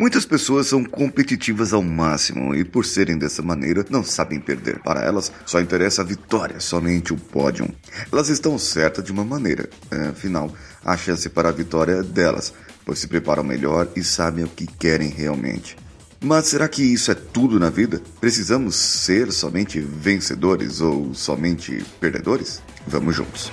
Muitas 0.00 0.24
pessoas 0.24 0.66
são 0.66 0.82
competitivas 0.82 1.74
ao 1.74 1.82
máximo 1.82 2.54
e, 2.54 2.64
por 2.64 2.86
serem 2.86 3.18
dessa 3.18 3.42
maneira, 3.42 3.84
não 3.90 4.02
sabem 4.02 4.40
perder. 4.40 4.78
Para 4.78 5.04
elas, 5.04 5.30
só 5.44 5.60
interessa 5.60 6.00
a 6.00 6.04
vitória, 6.06 6.58
somente 6.58 7.12
o 7.12 7.18
pódio. 7.18 7.68
Elas 8.10 8.30
estão 8.30 8.58
certas 8.58 9.04
de 9.04 9.12
uma 9.12 9.26
maneira, 9.26 9.68
é, 9.90 10.06
afinal, 10.06 10.50
a 10.82 10.96
chance 10.96 11.28
para 11.28 11.50
a 11.50 11.52
vitória 11.52 11.96
é 11.96 12.02
delas, 12.02 12.54
pois 12.82 12.98
se 12.98 13.08
preparam 13.08 13.44
melhor 13.44 13.88
e 13.94 14.02
sabem 14.02 14.42
o 14.42 14.48
que 14.48 14.66
querem 14.66 15.10
realmente. 15.10 15.76
Mas 16.18 16.46
será 16.46 16.66
que 16.66 16.82
isso 16.82 17.10
é 17.10 17.14
tudo 17.14 17.60
na 17.60 17.68
vida? 17.68 18.00
Precisamos 18.22 18.76
ser 18.76 19.30
somente 19.30 19.80
vencedores 19.80 20.80
ou 20.80 21.12
somente 21.12 21.84
perdedores? 22.00 22.62
Vamos 22.86 23.14
juntos. 23.14 23.52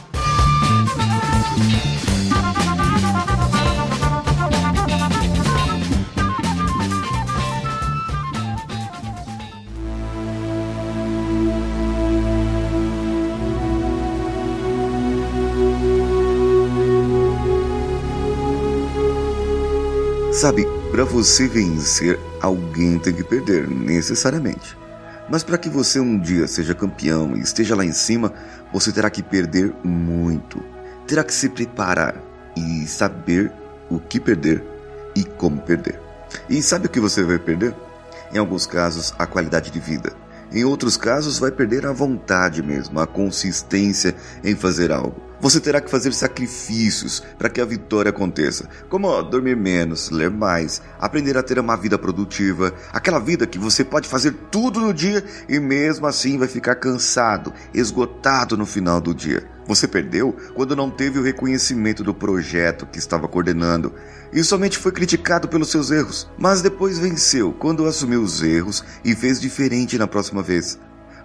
Sabe, 20.31 20.65
para 20.89 21.03
você 21.03 21.45
vencer, 21.45 22.17
alguém 22.41 22.97
tem 22.97 23.13
que 23.13 23.21
perder, 23.21 23.67
necessariamente. 23.67 24.77
Mas 25.29 25.43
para 25.43 25.57
que 25.57 25.67
você 25.67 25.99
um 25.99 26.17
dia 26.17 26.47
seja 26.47 26.73
campeão 26.73 27.35
e 27.35 27.41
esteja 27.41 27.75
lá 27.75 27.83
em 27.83 27.91
cima, 27.91 28.33
você 28.71 28.93
terá 28.93 29.09
que 29.09 29.21
perder 29.21 29.73
muito. 29.83 30.63
Terá 31.05 31.21
que 31.25 31.33
se 31.33 31.49
preparar 31.49 32.15
e 32.55 32.87
saber 32.87 33.51
o 33.89 33.99
que 33.99 34.21
perder 34.21 34.63
e 35.17 35.25
como 35.25 35.59
perder. 35.59 35.99
E 36.49 36.63
sabe 36.63 36.85
o 36.85 36.89
que 36.89 37.01
você 37.01 37.23
vai 37.23 37.37
perder? 37.37 37.75
Em 38.33 38.37
alguns 38.37 38.65
casos, 38.65 39.13
a 39.19 39.27
qualidade 39.27 39.69
de 39.69 39.81
vida. 39.81 40.13
Em 40.49 40.63
outros 40.63 40.95
casos, 40.95 41.39
vai 41.39 41.51
perder 41.51 41.85
a 41.85 41.91
vontade 41.91 42.63
mesmo, 42.63 43.01
a 43.01 43.05
consistência 43.05 44.15
em 44.41 44.55
fazer 44.55 44.93
algo. 44.93 45.30
Você 45.41 45.59
terá 45.59 45.81
que 45.81 45.89
fazer 45.89 46.13
sacrifícios 46.13 47.23
para 47.35 47.49
que 47.49 47.59
a 47.59 47.65
vitória 47.65 48.11
aconteça, 48.11 48.69
como 48.87 49.23
dormir 49.23 49.57
menos, 49.57 50.11
ler 50.11 50.29
mais, 50.29 50.83
aprender 50.99 51.35
a 51.35 51.41
ter 51.41 51.57
uma 51.57 51.75
vida 51.75 51.97
produtiva, 51.97 52.71
aquela 52.93 53.17
vida 53.17 53.47
que 53.47 53.57
você 53.57 53.83
pode 53.83 54.07
fazer 54.07 54.33
tudo 54.51 54.79
no 54.79 54.93
dia 54.93 55.23
e 55.49 55.59
mesmo 55.59 56.05
assim 56.05 56.37
vai 56.37 56.47
ficar 56.47 56.75
cansado, 56.75 57.51
esgotado 57.73 58.55
no 58.55 58.67
final 58.67 59.01
do 59.01 59.15
dia. 59.15 59.43
Você 59.65 59.87
perdeu 59.87 60.35
quando 60.53 60.75
não 60.75 60.91
teve 60.91 61.17
o 61.17 61.23
reconhecimento 61.23 62.03
do 62.03 62.13
projeto 62.13 62.85
que 62.85 62.99
estava 62.99 63.27
coordenando 63.27 63.95
e 64.31 64.43
somente 64.43 64.77
foi 64.77 64.91
criticado 64.91 65.47
pelos 65.47 65.71
seus 65.71 65.89
erros, 65.89 66.29
mas 66.37 66.61
depois 66.61 66.99
venceu 66.99 67.51
quando 67.51 67.87
assumiu 67.87 68.21
os 68.21 68.43
erros 68.43 68.83
e 69.03 69.15
fez 69.15 69.41
diferente 69.41 69.97
na 69.97 70.05
próxima 70.05 70.43
vez. 70.43 70.77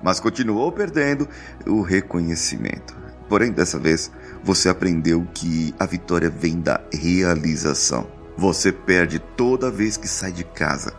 Mas 0.03 0.20
continuou 0.20 0.72
perdendo 0.72 1.28
o 1.67 1.83
reconhecimento. 1.83 2.97
Porém, 3.29 3.51
dessa 3.51 3.79
vez, 3.79 4.11
você 4.43 4.69
aprendeu 4.69 5.27
que 5.35 5.75
a 5.79 5.87
vitória 5.87 6.31
vem 6.31 6.61
da 6.61 6.81
realização. 6.93 8.07
Você 8.37 8.71
perde 8.71 9.19
toda 9.19 9.71
vez 9.71 9.97
que 9.97 10.07
sai 10.07 10.31
de 10.31 10.45
casa, 10.45 10.93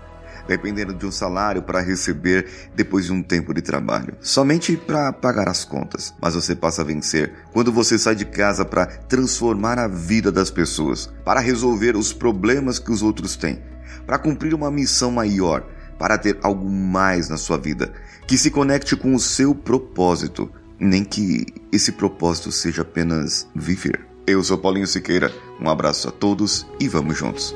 dependendo 0.48 0.94
de 0.94 1.06
um 1.06 1.12
salário 1.12 1.62
para 1.62 1.80
receber 1.80 2.70
depois 2.76 3.06
de 3.06 3.14
um 3.14 3.22
tempo 3.22 3.54
de 3.54 3.62
trabalho, 3.62 4.16
somente 4.22 4.76
para 4.76 5.14
pagar 5.14 5.48
as 5.48 5.64
contas. 5.64 6.14
Mas 6.22 6.34
você 6.34 6.56
passa 6.56 6.82
a 6.82 6.86
vencer 6.86 7.32
quando 7.54 7.72
você 7.72 7.98
sai 7.98 8.16
de 8.16 8.26
casa 8.26 8.66
para 8.66 8.86
transformar 8.86 9.78
a 9.78 9.88
vida 9.88 10.32
das 10.32 10.50
pessoas, 10.50 11.10
para 11.24 11.40
resolver 11.40 11.96
os 11.96 12.12
problemas 12.12 12.80
que 12.80 12.92
os 12.92 13.04
outros 13.04 13.36
têm, 13.36 13.62
para 14.06 14.18
cumprir 14.18 14.54
uma 14.54 14.72
missão 14.72 15.12
maior, 15.12 15.64
para 16.00 16.18
ter 16.18 16.38
algo 16.42 16.70
mais 16.70 17.30
na 17.30 17.38
sua 17.38 17.58
vida 17.58 17.94
que 18.28 18.38
se 18.38 18.52
conecte 18.52 18.96
com 18.96 19.16
o 19.16 19.20
seu 19.20 19.56
propósito 19.56 20.52
nem 20.80 21.04
que 21.04 21.46
esse 21.72 21.92
propósito 21.92 22.52
seja 22.52 22.82
apenas 22.82 23.48
viver. 23.56 24.06
Eu 24.26 24.44
sou 24.44 24.58
Paulinho 24.58 24.88
Siqueira, 24.88 25.34
um 25.60 25.70
abraço 25.70 26.10
a 26.10 26.12
todos 26.12 26.68
e 26.80 26.88
vamos 26.88 27.18
juntos. 27.18 27.56